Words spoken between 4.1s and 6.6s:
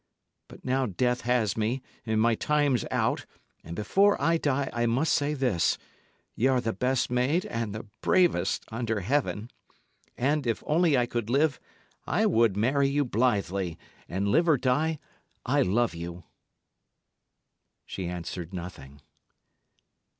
I die I must say this: Y' are